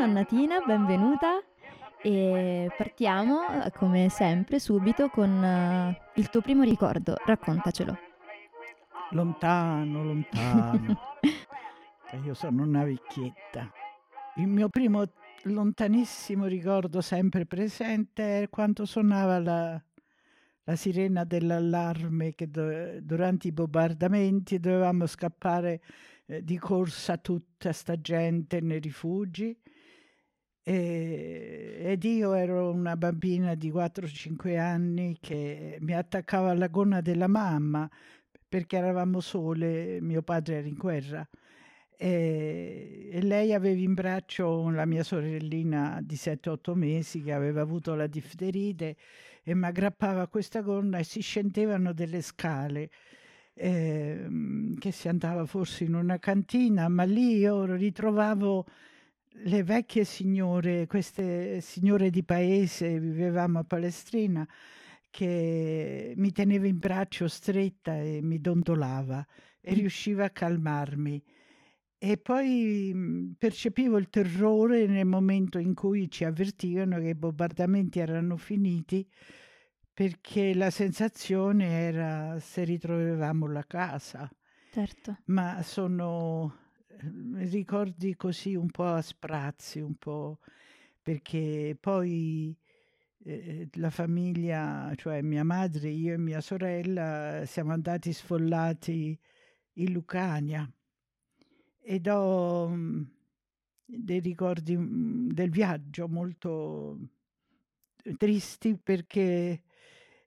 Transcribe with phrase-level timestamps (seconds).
[0.00, 1.42] Ciao nonnatina, benvenuta
[2.00, 3.42] e partiamo
[3.74, 7.98] come sempre subito con uh, il tuo primo ricordo, raccontacelo.
[9.10, 10.98] Lontano, lontano,
[12.24, 13.70] io sono una vecchietta.
[14.36, 15.04] Il mio primo
[15.42, 19.82] lontanissimo ricordo sempre presente è quando suonava la,
[20.62, 25.82] la sirena dell'allarme che do, durante i bombardamenti dovevamo scappare
[26.24, 29.59] eh, di corsa tutta sta gente nei rifugi
[30.62, 37.28] e, ed io ero una bambina di 4-5 anni che mi attaccava alla gonna della
[37.28, 37.88] mamma
[38.48, 41.26] perché eravamo sole, mio padre era in guerra.
[41.96, 48.06] E, lei aveva in braccio la mia sorellina di 7-8 mesi che aveva avuto la
[48.06, 48.96] difterite
[49.42, 52.90] e mi aggrappava a questa gonna e si scendevano delle scale
[53.54, 54.26] eh,
[54.78, 58.66] che si andava forse in una cantina, ma lì io ritrovavo
[59.32, 64.46] le vecchie signore, queste signore di paese, vivevamo a Palestrina,
[65.10, 69.26] che mi teneva in braccio stretta e mi dondolava
[69.60, 69.74] e mm.
[69.74, 71.22] riusciva a calmarmi.
[71.98, 77.98] E poi mhmm, percepivo il terrore nel momento in cui ci avvertivano che i bombardamenti
[77.98, 79.06] erano finiti,
[79.92, 84.30] perché la sensazione era se ritrovavamo la casa.
[84.70, 85.18] Certo.
[85.26, 86.59] Ma sono
[87.34, 90.38] ricordi così un po' a sprazzi, un po'
[91.02, 92.56] perché poi
[93.24, 99.18] eh, la famiglia, cioè mia madre, io e mia sorella, siamo andati sfollati
[99.74, 100.70] in Lucania
[101.82, 103.02] ed ho mm,
[103.84, 106.98] dei ricordi mm, del viaggio molto
[108.16, 109.62] tristi perché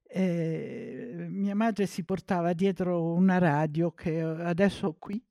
[0.04, 5.24] eh, mia madre si portava dietro una radio che adesso ho qui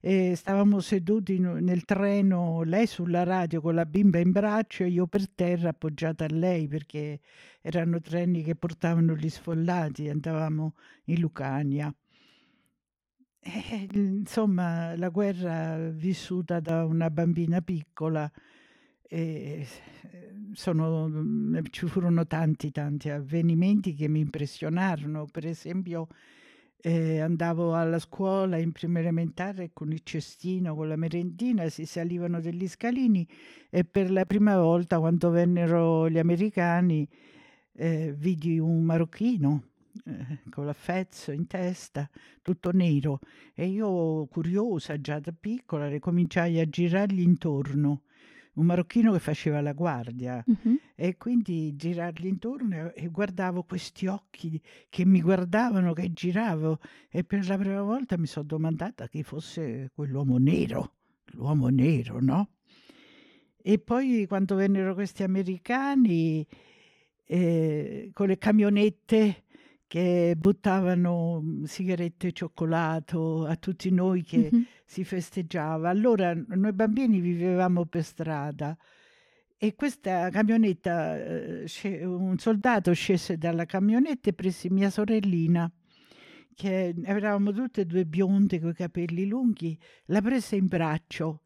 [0.00, 5.06] e stavamo seduti nel treno, lei sulla radio con la bimba in braccio e io
[5.06, 7.20] per terra appoggiata a lei perché
[7.60, 10.74] erano treni che portavano gli sfollati, andavamo
[11.04, 11.94] in Lucania.
[13.42, 18.30] E, insomma, la guerra vissuta da una bambina piccola,
[19.02, 19.66] e
[20.52, 21.10] sono,
[21.70, 25.26] ci furono tanti, tanti avvenimenti che mi impressionarono.
[25.26, 26.08] Per esempio,
[26.82, 32.40] eh, andavo alla scuola in prima elementare con il cestino, con la merendina, si salivano
[32.40, 33.26] degli scalini
[33.68, 37.08] e per la prima volta quando vennero gli americani
[37.74, 39.64] eh, vidi un marocchino
[40.04, 42.08] eh, con l'affezzo in testa,
[42.42, 43.20] tutto nero.
[43.54, 48.02] E io curiosa già da piccola ricominciai a girargli intorno
[48.60, 50.78] un marocchino che faceva la guardia uh-huh.
[50.94, 56.78] e quindi girargli intorno e guardavo questi occhi che mi guardavano, che giravo
[57.08, 60.96] e per la prima volta mi sono domandata chi fosse quell'uomo nero,
[61.32, 62.50] l'uomo nero, no?
[63.62, 66.46] E poi quando vennero questi americani
[67.24, 69.44] eh, con le camionette
[69.90, 74.62] che buttavano mhmm, sigarette e cioccolato a tutti noi che mm-hmm.
[74.84, 75.88] si festeggiava.
[75.88, 78.76] Allora noi bambini vivevamo per strada
[79.56, 85.68] e questa camionetta, eh, un soldato scese dalla camionetta e prese mia sorellina,
[86.54, 91.42] che eravamo tutte e due bionde con i capelli lunghi, la prese in braccio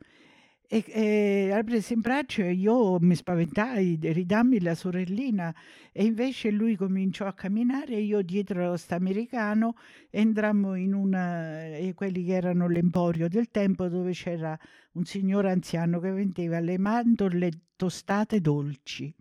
[0.67, 1.51] e, e
[1.95, 5.55] in braccio e io mi spaventai, ridammi la sorellina.
[5.93, 9.77] E invece lui cominciò a camminare e io dietro a americano
[10.11, 14.59] entrammo in una, eh, quelli che erano l'emporio del tempo dove c'era
[14.93, 19.15] un signore anziano che vendeva le mandorle tostate dolci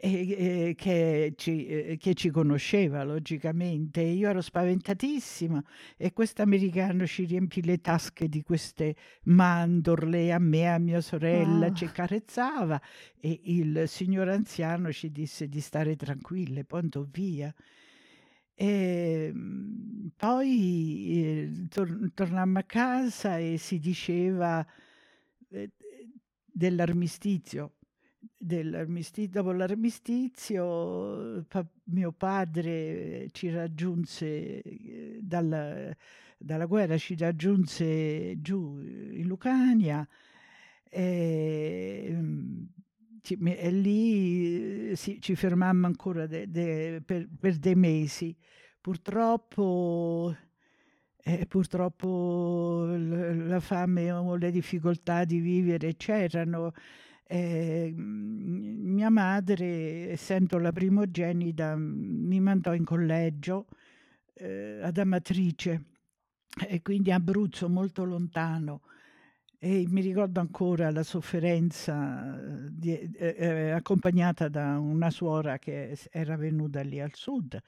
[0.00, 4.00] e, che, ci, eh, che, ci, conosceva logicamente.
[4.00, 5.62] Io ero spaventatissima
[5.96, 8.94] e questo americano ci riempì le tasche di queste
[9.24, 11.72] mandorle a me, a mia sorella, oh.
[11.72, 12.80] ci carezzava
[13.18, 17.52] e il signor anziano ci disse di stare tranquille, poi andò via.
[18.60, 24.66] E ehm, poi eh, tor- tornammo a casa e si diceva
[25.50, 25.70] eh,
[26.44, 27.74] dell'armistizio,
[28.36, 35.94] dopo l'armistizio pa- mio padre ci raggiunse eh, dalla,
[36.36, 40.06] dalla, guerra, ci raggiunse giù in Lucania
[40.90, 42.62] e, mm,
[43.22, 48.34] e lì sì, ci fermammo ancora de, de, per, per, dei mesi.
[48.80, 50.34] Purtroppo,
[51.22, 56.72] eh, purtroppo la fame o le difficoltà di vivere c'erano
[57.28, 63.66] eh, mia madre, essendo la primogenita, mi mandò in collegio
[64.34, 65.84] eh, ad Amatrice
[66.66, 68.80] e quindi Abruzzo molto lontano
[69.60, 72.40] e mi ricordo ancora la sofferenza
[72.70, 77.60] di, eh, accompagnata da una suora che era venuta lì al sud.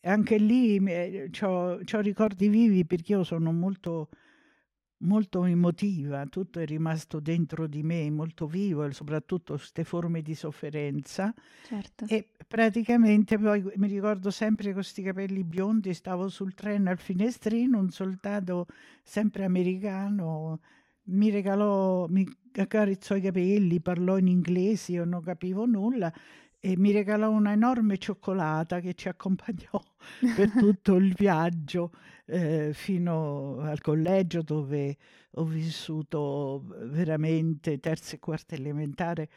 [0.00, 4.08] E anche lì eh, ho ricordi vivi perché io sono molto,
[5.00, 11.32] molto emotiva, tutto è rimasto dentro di me, molto vivo, soprattutto queste forme di sofferenza.
[11.64, 12.06] Certo.
[12.08, 17.78] E praticamente poi mi ricordo sempre con questi capelli biondi, stavo sul treno al finestrino,
[17.78, 18.66] un soldato
[19.02, 20.60] sempre americano
[21.10, 22.24] mi regalò, mi
[22.54, 26.12] accarezzò i capelli, parlò in inglese, io non capivo nulla
[26.60, 29.82] e mi regalò una enorme cioccolata che ci accompagnò
[30.36, 31.90] per tutto il viaggio
[32.26, 34.96] eh, fino al collegio dove
[35.32, 39.28] ho vissuto veramente terza e quarta elementare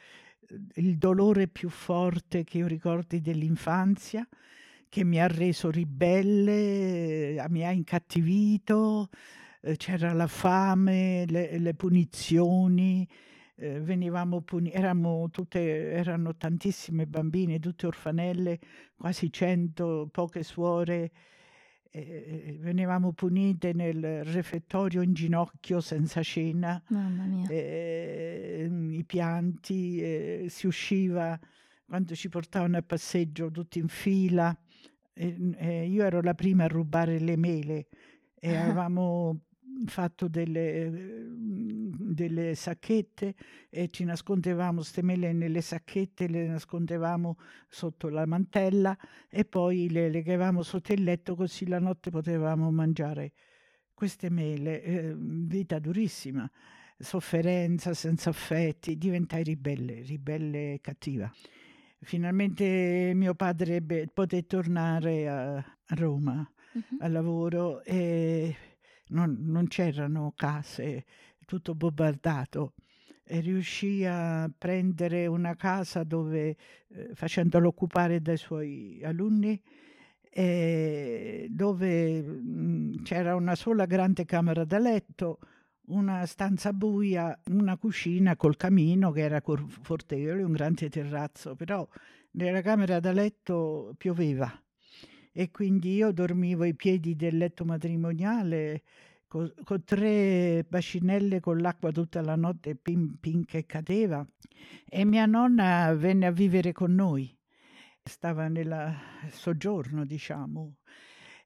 [0.75, 4.27] il dolore più forte che io ricordi dell'infanzia
[4.89, 9.09] che mi ha reso ribelle, mi ha incattivito,
[9.61, 13.07] eh, c'era la fame, le, le punizioni,
[13.55, 18.59] eh, venivamo puniti, erano, tutte, erano tantissime bambine, tutte orfanelle,
[18.95, 21.11] quasi cento, poche suore,
[21.91, 26.81] eh, venivamo punite nel refettorio in ginocchio senza cena,
[27.47, 31.39] eh, i pianti, eh, si usciva
[31.85, 34.55] quando ci portavano a passeggio tutti in fila.
[35.15, 37.87] io ero la prima a rubare le mele
[38.33, 39.41] e avevamo
[39.85, 43.35] fatto delle, mhmm, delle sacchette
[43.69, 47.37] e ci nascondevamo queste mele nelle sacchette, le nascondevamo
[47.67, 48.97] sotto la mantella
[49.29, 53.31] e poi le legavamo sotto il letto così la notte potevamo mangiare
[53.93, 54.83] queste mele.
[54.83, 56.49] Eh, vita durissima,
[56.97, 61.31] sofferenza, senza affetti, diventai ribelle, ribelle cattiva.
[62.01, 63.81] Finalmente mio padre
[64.13, 65.63] poté tornare a,
[65.95, 66.97] Roma uh-huh.
[66.99, 68.55] al lavoro e
[69.09, 71.05] non, non c'erano case,
[71.45, 72.73] tutto bombardato.
[73.25, 76.55] E riuscì a prendere una casa dove,
[76.89, 79.59] eh, facendolo occupare dai suoi alunni,
[80.29, 85.39] eh, dove mh, c'era una sola grande camera da letto,
[85.87, 91.87] una stanza buia, una cucina col camino che era confortevole, un grande terrazzo, però
[92.31, 94.62] nella camera da letto pioveva
[95.33, 98.83] e quindi io dormivo ai piedi del letto matrimoniale
[99.27, 104.25] con, con tre bacinelle con l'acqua tutta la notte pin pin che cadeva.
[104.87, 107.35] E mia nonna venne a vivere con noi.
[108.03, 108.95] Stava nel
[109.31, 110.75] soggiorno diciamo.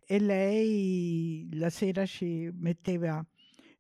[0.06, 3.26] E lei la sera ci metteva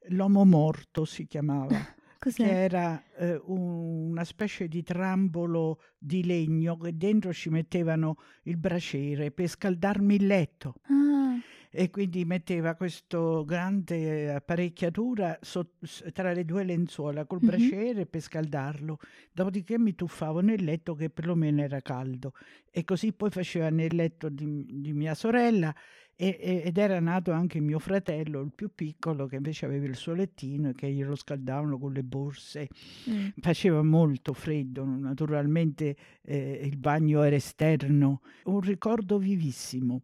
[0.09, 2.43] l'uomo morto si chiamava Cos'è?
[2.43, 9.31] che era eh, una specie di trambolo di legno che dentro ci mettevano il braciere
[9.31, 10.75] per scaldarmi il letto.
[10.83, 11.39] Ah.
[11.69, 15.73] E quindi metteva questa grande apparecchiatura so-
[16.13, 17.49] tra le due lenzuola col mm-hmm.
[17.49, 18.97] braciere per scaldarlo.
[19.31, 22.33] Dopodiché mi tuffavo nel letto che perlomeno era caldo.
[22.71, 25.75] E così poi faceva nel letto di, di mia sorella
[26.19, 30.13] e, ed era nato anche mio fratello, il più piccolo, che invece aveva il suo
[30.13, 32.67] lettino e che glielo scaldavano con le borse.
[33.09, 33.27] Mm.
[33.39, 38.21] Faceva molto freddo, naturalmente eh, il bagno era esterno.
[38.45, 40.01] Un ricordo vivissimo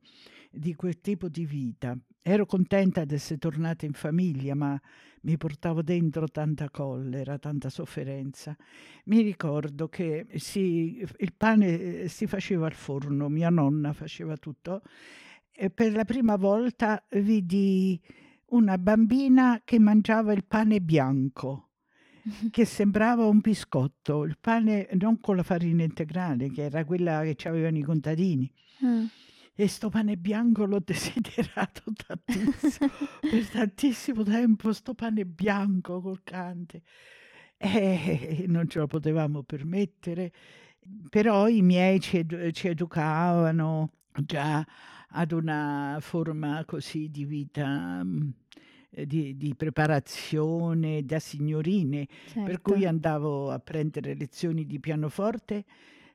[0.52, 1.98] di quel tipo di vita.
[2.22, 4.80] Ero contenta di essere tornata in famiglia, ma
[5.22, 8.56] mi portavo dentro tanta collera, tanta sofferenza.
[9.06, 14.84] Mi ricordo che si, il pane eh, si faceva al forno, mia nonna faceva tutto
[14.84, 15.33] e
[15.74, 18.00] per la prima volta vidi
[18.48, 21.70] una bambina che mangiava il pane bianco,
[22.52, 27.48] che sembrava un biscotto, il pane non con la farina integrale, che era quella che
[27.48, 28.52] avevano i contadini.
[28.86, 29.06] Mm.
[29.56, 32.90] E sto pane bianco l'ho desiderato tantissimo,
[33.22, 36.82] per tantissimo tempo, sto pane bianco croccante.
[37.58, 40.32] E non ce lo potevamo permettere,
[41.10, 43.92] però i miei ci, edu- ci educavano
[44.26, 44.66] già
[45.14, 48.30] ad una forma così di vita mm,
[48.92, 52.44] eh, di, di, preparazione da signorine, certo.
[52.44, 55.66] per cui andavo a prendere lezioni di pianoforte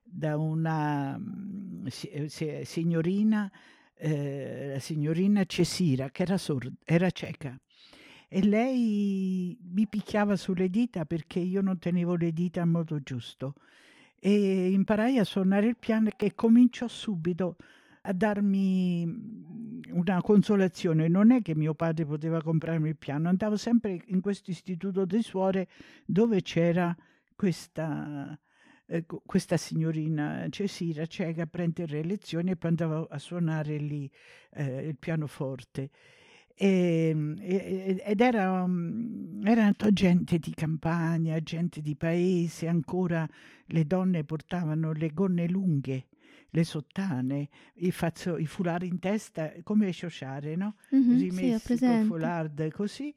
[0.02, 3.50] da una mm, eh, signorina,
[3.96, 7.58] eh, la signorina Cesira, che era, sorda, era cieca.
[8.30, 13.54] E lei mi picchiava sulle dita perché io non tenevo le dita in modo giusto.
[14.20, 17.56] E imparai a suonare il piano che cominciò subito
[18.08, 21.08] a darmi mhmm, una consolazione.
[21.08, 25.22] Non è che mio padre poteva comprarmi il piano, andavo sempre in questo istituto di
[25.22, 25.68] suore
[26.04, 26.96] dove c'era
[27.36, 28.38] questa,
[28.86, 34.10] eh, questa signorina Cesira cieca a prendere lezioni e poi andavo a suonare lì
[34.54, 35.90] eh, il pianoforte.
[36.60, 43.28] E, e, ed era, um, erano gente di campagna, gente di paese, ancora
[43.66, 46.06] le donne portavano le gonne lunghe,
[46.50, 50.76] le sottane, i, fazzo, i foulard in testa, come sciosciare, no?
[50.90, 52.04] Mhm, sì, ho Rimessi col presente.
[52.06, 53.14] foulard così,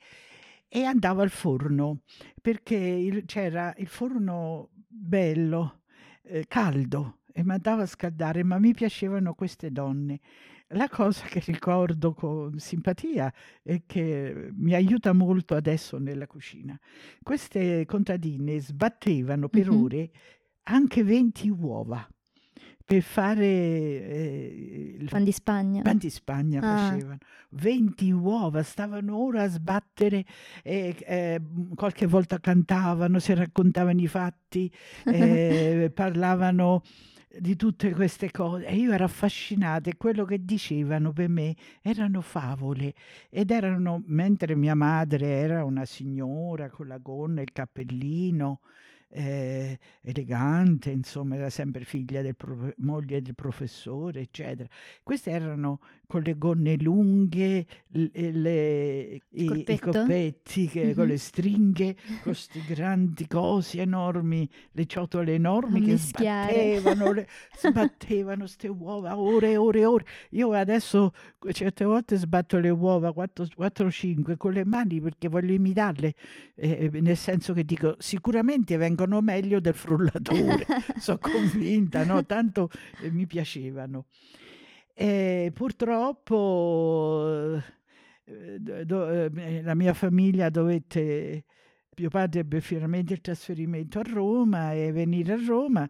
[0.68, 2.02] e andavo al forno,
[2.42, 5.82] perché il- c'era il forno bello,
[6.24, 10.20] eh, caldo, e mi andavo a scaldare, ma mi piacevano queste donne.
[10.74, 16.78] La cosa che ricordo con simpatia e che mi aiuta molto adesso nella cucina,
[17.22, 19.76] queste contadine sbattevano per Mhm.
[19.78, 20.12] ore
[20.64, 22.08] anche 20 uova
[22.86, 25.82] per fare eh, il Pan di Spagna.
[25.82, 26.90] pan di Spagna Ah.
[26.90, 27.18] facevano
[27.52, 30.26] 20 uova, stavano ora a sbattere,
[30.64, 31.42] e, eh,
[31.76, 34.72] qualche volta cantavano, si raccontavano i fatti,
[35.06, 36.82] eh, parlavano
[37.40, 42.20] di tutte queste cose e io ero affascinata e quello che dicevano per me erano
[42.20, 42.94] favole
[43.30, 48.60] ed erano, mentre mia madre era una signora con la gonna e il cappellino,
[49.14, 54.68] eh, elegante, insomma, era sempre figlia del profe- moglie del professore, eccetera.
[55.04, 61.10] Queste erano con le gonne lunghe, l- e le- i, i coppetti che- con Mhm.
[61.10, 66.80] le stringhe, con questi grandi cosi enormi, le ciotole enormi A che mischiare.
[66.80, 67.28] sbattevano, le,
[67.58, 70.06] sbattevano ste uova ore e ore e ore.
[70.32, 71.12] Io adesso
[71.52, 76.14] certe volte sbatto le uova 4-5 con le mani perché voglio imitarle,
[76.56, 80.66] eh, nel senso che dico sicuramente vengono meglio del frullatore,
[81.00, 82.26] sono convinta, no?
[82.26, 82.70] tanto
[83.02, 84.06] eh, mi piacevano.
[84.94, 87.62] E purtroppo
[88.26, 91.46] eh, do- do- eh, la mia famiglia dovette,
[91.98, 95.90] mio padre ebbe finalmente il trasferimento a Roma e venire a Roma.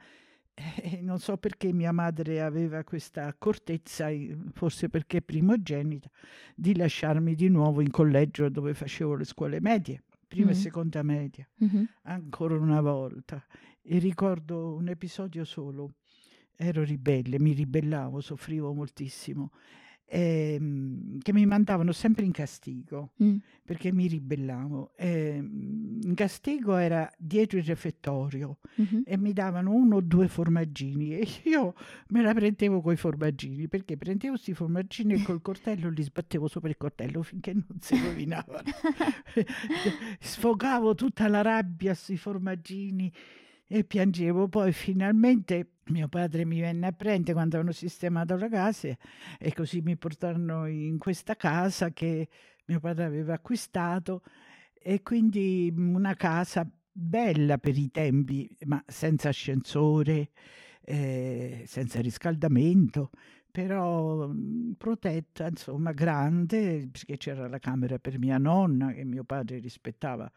[0.54, 6.10] E non so perché mia madre aveva questa accortezza, eh, forse perché primogenita,
[6.56, 10.58] di lasciarmi di nuovo in collegio dove facevo le scuole medie, prima e Mm.
[10.58, 11.88] seconda media Mhm.
[12.04, 13.46] ancora una volta
[13.82, 15.96] e ricordo un episodio solo.
[16.56, 19.52] Ero ribelle, mi ribellavo, soffrivo moltissimo,
[20.14, 23.38] ehm, che mi mandavano sempre in castigo Mm.
[23.64, 24.92] perché mi ribellavo.
[24.98, 29.04] Ehm, in castigo era dietro il refettorio Mhm.
[29.06, 31.74] e mi davano uno o due formaggini e io
[32.10, 36.48] me la prendevo con i formaggini perché prendevo questi formaggini e col coltello li sbattevo
[36.48, 38.64] sopra il coltello finché non si rovinavano.
[40.20, 43.12] Sfogavo tutta la rabbia sui formaggini
[43.68, 44.48] e piangevo.
[44.50, 48.96] Poi finalmente mio padre mi venne a prendere quando avevano sistemato la casa
[49.38, 52.28] e così mi portarono in questa casa che
[52.66, 54.24] mio padre aveva acquistato.
[54.74, 60.32] E quindi una casa bella per i tempi, ma senza ascensore,
[60.82, 63.12] eh, senza riscaldamento,
[63.52, 64.30] però
[64.78, 70.32] protetta, insomma, grande, perché c'era la camera per mia nonna che mio padre rispettava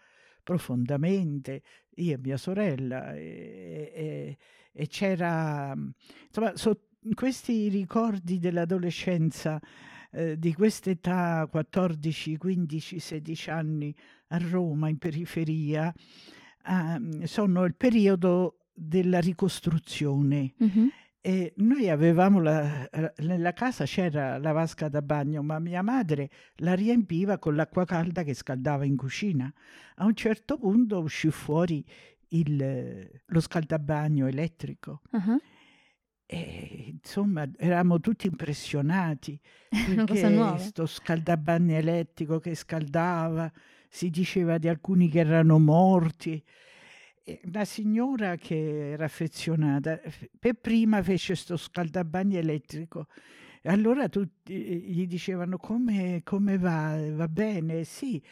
[0.44, 1.62] profondamente,
[1.96, 4.38] io e mia sorella, e, e-
[4.72, 5.92] e c'era, mh,
[6.28, 6.78] insomma, so-
[7.14, 9.60] questi ricordi dell'adolescenza,
[10.12, 13.94] eh, di quest'età, 14, 15, 16 anni
[14.28, 15.92] a Roma, in periferia,
[16.66, 20.52] ehm, sono il periodo della ricostruzione.
[20.58, 20.88] Mhm.
[21.26, 26.28] E noi avevamo la, la- nella casa c'era la vasca da bagno, ma mia madre
[26.56, 29.50] la riempiva con l'acqua calda che scaldava in cucina.
[29.96, 31.82] A un certo punto uscì fuori
[32.28, 35.00] il- lo scaldabagno elettrico.
[35.12, 35.38] Ah,
[36.26, 39.40] E, insomma, eravamo tutti impressionati
[40.04, 40.58] perché nuova.
[40.58, 43.50] sto scaldabagno elettrico che scaldava,
[43.88, 46.42] si diceva di alcuni che erano morti.
[47.26, 49.98] E una signora che era affezionata,
[50.38, 53.06] per prima fece sto scaldabagno elettrico.
[53.62, 56.98] E allora tutti eh, gli dicevano come, come va?
[57.12, 57.84] Va bene?
[57.84, 58.22] Sì,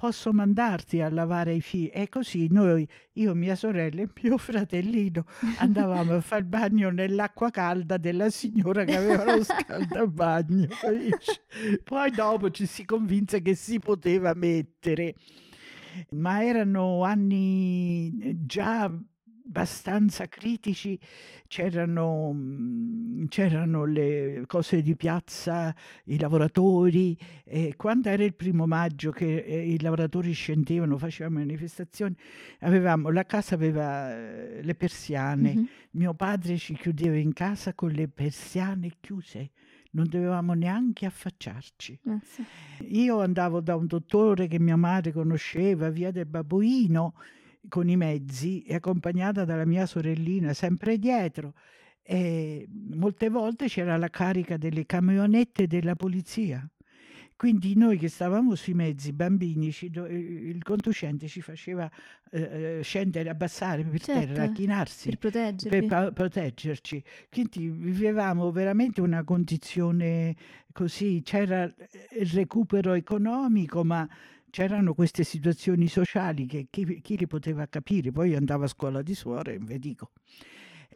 [0.00, 1.90] posso mandarti a lavare i figli.
[1.92, 5.26] E così noi, io, mia sorella e mio fratellino,
[5.58, 10.68] andavamo a fare il bagno nell'acqua calda della signora che aveva lo scaldabagno.
[11.84, 15.14] Poi dopo ci si convinse che si poteva mettere,
[16.10, 18.90] ma erano anni eh, già
[19.50, 20.96] abbastanza critici,
[21.48, 29.10] c'erano, mm, c'erano le cose di piazza, i lavoratori, e quando era il primo maggio
[29.10, 32.14] che eh, i lavoratori scendevano, facevano manifestazioni,
[32.60, 35.68] avevamo, la casa aveva eh, le persiane, Mhm.
[35.92, 39.50] mio padre ci chiudeva in casa con le persiane chiuse,
[39.90, 41.98] non dovevamo neanche affacciarci.
[42.02, 42.42] Mazza.
[42.88, 47.14] Io andavo da un dottore che mia madre conosceva, via del Babuino,
[47.68, 51.54] con i mezzi, e accompagnata dalla mia sorellina sempre dietro.
[52.02, 56.68] E molte volte c'era la carica delle camionette della polizia
[57.40, 61.90] Quindi noi che stavamo sui mezzi, bambini, ci il conducente ci faceva
[62.32, 62.40] eh,
[62.80, 65.18] eh scendere, abbassare per certo, terra, chinarsi per
[65.70, 67.02] per pa- proteggerci.
[67.30, 70.36] Quindi vivevamo veramente una condizione
[70.70, 74.06] così, c'era il recupero economico, ma
[74.50, 79.14] c'erano queste situazioni sociali che chi, chi li poteva capire, poi andava a scuola di
[79.14, 80.10] suore, ve dico.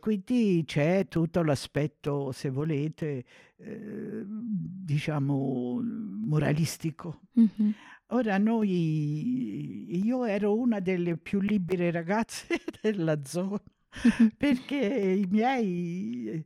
[0.04, 3.24] Quindi c'è tutto l'aspetto, se volete,
[3.56, 5.80] eh, diciamo,
[6.26, 7.22] moralistico.
[7.40, 7.70] Mm-hmm.
[8.08, 12.48] Ora noi, io ero una delle più libere ragazze
[12.82, 13.62] della zona
[14.36, 16.44] perché i miei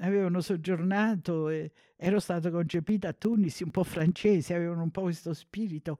[0.00, 5.32] avevano soggiornato e ero stata concepita a Tunisi, un po' francese, avevano un po' questo
[5.34, 5.98] spirito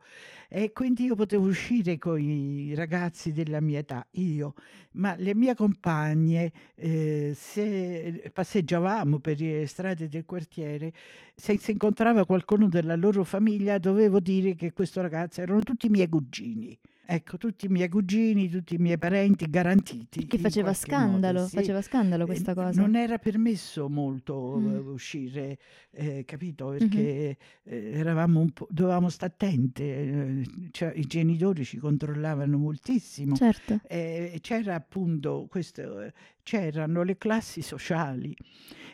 [0.48, 4.54] e quindi io potevo uscire con i ragazzi della mia età, io,
[4.92, 10.92] ma le mie compagne, eh, se passeggiavamo per le strade del quartiere,
[11.34, 15.90] se si incontrava qualcuno della loro famiglia, dovevo dire che questo ragazzo erano tutti i
[15.90, 16.78] miei cugini.
[17.10, 20.26] Ecco, tutti i miei cugini, tutti i miei parenti garantiti.
[20.26, 21.56] Che faceva scandalo, modo, sì.
[21.56, 22.78] faceva scandalo questa cosa.
[22.82, 24.88] Non era permesso molto mm.
[24.88, 25.58] uscire,
[25.90, 26.66] eh, capito?
[26.76, 27.94] Perché mm-hmm.
[27.94, 33.34] eravamo un po', dovevamo stare attenti, eh, cioè, i genitori ci controllavano moltissimo.
[33.36, 33.80] Certo.
[33.88, 36.12] Eh, c'era appunto questo,
[36.42, 38.36] c'erano le classi sociali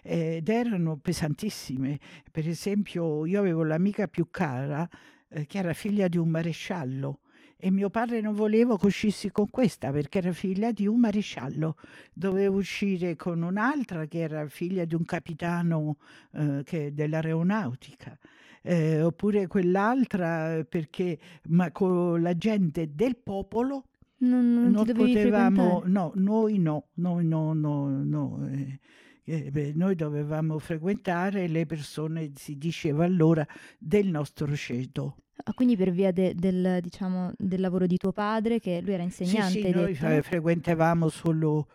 [0.05, 1.99] ed erano pesantissime.
[2.31, 4.89] Per esempio, io avevo l'amica più cara
[5.31, 7.19] eh, che era figlia di un maresciallo
[7.57, 11.77] e mio padre non voleva che uscissi con questa perché era figlia di un maresciallo.
[12.13, 15.97] Dovevo uscire con un'altra che era figlia di un capitano
[16.33, 18.19] eh, che, dell'aeronautica.
[18.67, 21.19] Eh, oppure quell'altra perché
[21.49, 27.53] ma con la gente del popolo non, non, non potevamo, no, noi no, noi no,
[27.53, 28.49] no, no.
[28.51, 28.79] Eh,
[29.25, 33.47] eh, beh, noi dovevamo frequentare le persone, si diceva allora,
[33.79, 35.17] del nostro ceto.
[35.43, 39.03] Ah, quindi per via de- del, diciamo, del lavoro di tuo padre, che lui era
[39.03, 39.51] insegnante?
[39.51, 40.23] Sì, sì noi detto?
[40.23, 41.69] frequentavamo solo,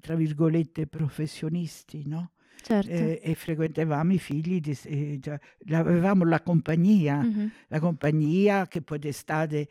[0.00, 2.32] tra virgolette, professionisti, no?
[2.62, 2.90] Certo.
[2.90, 5.38] Eh, e frequentavamo i figli, di, eh, già,
[5.72, 7.46] avevamo la compagnia, mm-hmm.
[7.68, 9.68] la compagnia che poi d'estate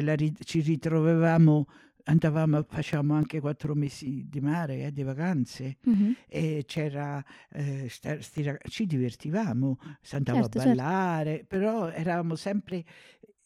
[0.00, 1.66] la, ci ritrovavamo
[2.10, 6.12] andavamo, facciamo anche quattro mesi di mare, eh, di vacanze, mm-hmm.
[6.28, 9.78] e c'era, eh, sta, sti, ci divertivamo,
[10.10, 10.76] andavamo certo, a certo.
[10.76, 11.46] ballare, certo.
[11.46, 12.84] però eravamo sempre,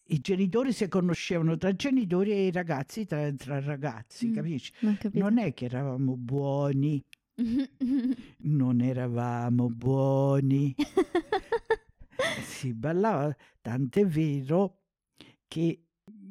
[0.09, 4.73] i genitori si conoscevano tra genitori e i ragazzi tra, tra ragazzi, mm, capisci?
[5.13, 7.05] Non è che eravamo buoni,
[8.39, 10.75] non eravamo buoni,
[12.43, 14.79] si ballava, tant'è vero
[15.47, 15.84] che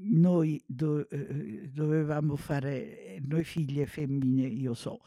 [0.03, 5.01] noi do, eh, dovevamo fare, noi figlie femmine, io so,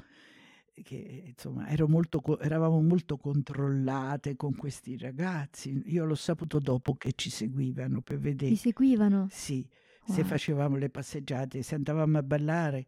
[0.83, 5.83] che insomma molto, eravamo molto controllate con questi ragazzi.
[5.87, 8.55] Io l'ho saputo dopo che ci seguivano per vedere.
[8.55, 9.29] Ci seguivano?
[9.31, 9.67] Sì,
[10.07, 10.17] wow.
[10.17, 12.87] se facevamo le passeggiate, se andavamo a ballare,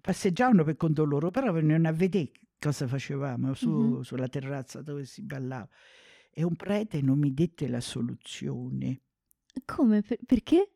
[0.00, 4.00] passeggiavano per conto loro, però venivano a vedere cosa facevamo su, mm-hmm.
[4.00, 5.68] sulla terrazza dove si ballava.
[6.30, 9.02] E un prete non mi dette la soluzione.
[9.64, 10.02] Come?
[10.02, 10.73] Per- perché?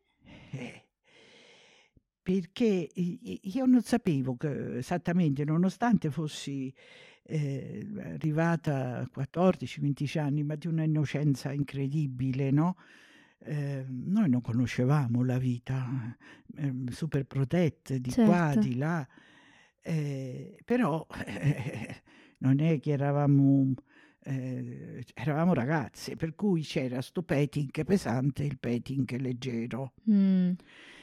[0.51, 0.83] Eh,
[2.21, 6.71] perché io non sapevo che esattamente, nonostante fossi
[7.23, 12.75] eh, arrivata a 14-15 anni, ma di una innocenza incredibile, no?
[13.39, 16.15] Eh, noi non conoscevamo la vita,
[16.57, 18.29] eh, super protette di certo.
[18.29, 19.07] qua, di là,
[19.81, 21.05] eh, però
[22.39, 23.73] non è che eravamo
[24.23, 29.93] eh, eravamo ragazze, per cui c'era sto petting pesante e il petting leggero.
[30.09, 30.51] Mm.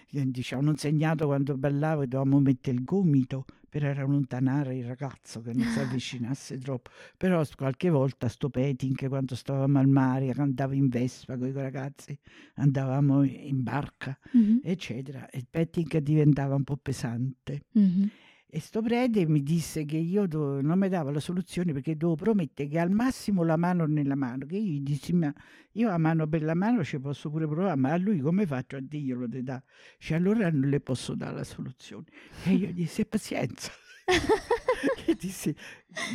[0.09, 5.53] Diciamo, hanno insegnato quando ballavo e dovevamo mettere il gomito per allontanare il ragazzo che
[5.53, 6.91] non si avvicinasse troppo.
[7.17, 12.19] Però qualche volta sto petting, quando stavamo al mare, andavo in Vespa con i ragazzi,
[12.55, 14.59] andavamo in barca, mm-hmm.
[14.63, 15.29] eccetera.
[15.33, 17.65] Il petting diventava un po' pesante.
[17.79, 18.07] Mm-hmm.
[18.49, 22.15] E sto prete mi disse che io do, non mi dava la soluzione perché dovevo
[22.15, 24.47] promettere che al massimo la mano nella mano.
[24.47, 25.33] Che io gli dissi, ma
[25.73, 28.77] io la mano per la mano ci posso pure provare, ma a lui come faccio
[28.77, 29.65] a dirglielo di dare?
[29.99, 32.07] Cioè allora non le posso dare la soluzione.
[32.45, 33.73] E io gli dissi, pazienza.
[35.07, 35.55] e dissi,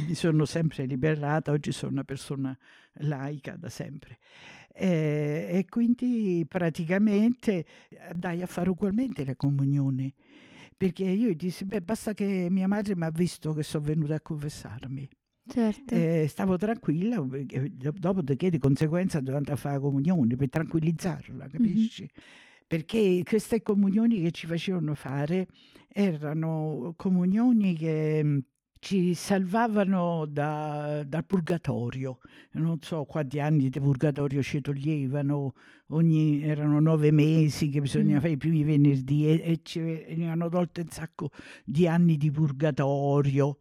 [0.08, 2.58] mi sono sempre liberata, oggi sono una persona
[2.94, 4.20] laica da sempre.
[4.74, 7.66] E, e quindi praticamente
[8.10, 10.14] andai a fare ugualmente la comunione
[10.82, 14.16] perché io gli dissi, beh, basta che mia madre mi ha visto che sono venuta
[14.16, 15.08] a confessarmi.
[15.48, 15.94] Certo.
[15.94, 17.24] Eh, stavo tranquilla,
[18.00, 22.02] dopodiché di conseguenza dovevo andare a fare la comunione per tranquillizzarla, capisci?
[22.02, 22.66] Mm-hmm.
[22.66, 25.46] Perché queste comunioni che ci facevano fare
[25.88, 28.42] erano comunioni che
[28.82, 32.18] ci salvavano da, dal purgatorio.
[32.54, 35.54] Non so quanti anni di purgatorio ci toglievano,
[35.90, 38.20] ogni, erano nove mesi che bisogna mm.
[38.20, 41.30] fare i primi venerdì e, e ci venivano tolte un sacco
[41.64, 43.58] di anni di purgatorio.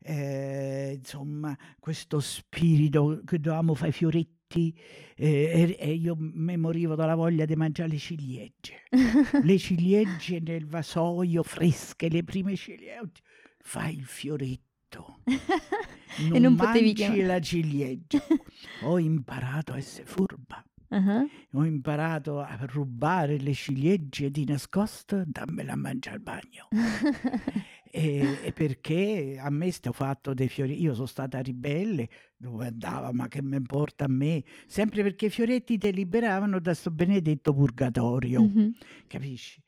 [0.00, 4.74] Eh, insomma, questo spirito che dovevamo fare i fioretti
[5.14, 8.82] eh, e, io mi morivo dalla voglia di mangiare le ciliegie.
[9.42, 13.20] le ciliegie nel vasoio fresche, le prime ciliegie
[13.64, 15.20] fai il fioretto.
[16.18, 18.22] Non, e non potevi mangi la ciliegia.
[18.84, 20.62] Ho imparato a essere furba.
[20.88, 21.28] Uh-huh.
[21.54, 26.68] Ho imparato a rubare le ciliegie di nascosto, dammela a mangiare al bagno.
[27.90, 33.10] e, e, perché a me sto fatto dei fiori, io sono stata ribelle, dove andava,
[33.12, 34.44] ma che mi importa a me?
[34.66, 38.72] Sempre perché i fioretti ti liberavano da sto benedetto purgatorio, uh-huh.
[39.08, 39.63] capisci?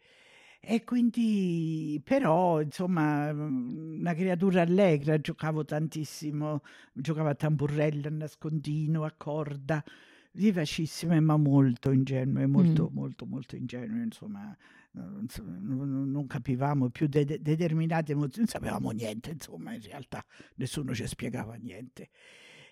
[0.68, 9.05] E quindi, però, insomma, mhmm, una creatura allegra, giocavo tantissimo, giocavo a tamburello, a nascondino,
[9.05, 9.85] a corda,
[10.33, 12.94] vivacissime ma molto ingenue, molto, mm.
[12.94, 14.57] molto, molto ingenue, insomma,
[14.90, 15.29] non,
[15.61, 20.24] non, non capivamo più de- determinate emozioni, non sapevamo niente, insomma, in realtà
[20.57, 22.09] nessuno ci spiegava niente.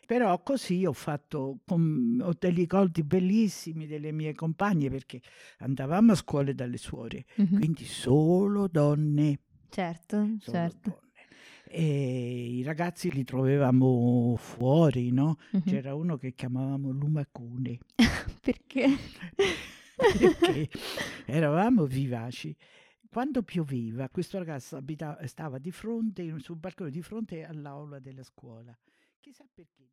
[0.06, 5.20] Però così ho fatto, con, ho dei ricordi bellissimi delle mie compagne perché
[5.58, 7.56] andavamo a scuola dalle suore, mm-hmm.
[7.56, 9.38] quindi solo donne.
[9.70, 10.90] Certo, solo certo.
[10.90, 11.02] Donne.
[11.66, 15.38] E i ragazzi li trovavamo fuori, no?
[15.56, 15.66] Mm-hmm.
[15.66, 17.78] C'era uno che chiamavamo Lumacune.
[18.40, 18.96] perché?
[19.96, 20.68] perché
[21.26, 22.54] eravamo vivaci.
[23.08, 28.76] Quando pioveva, questo ragazzo abitava, stava di fronte, sul balcone di fronte all'aula della scuola.
[29.20, 29.90] Chissà perché.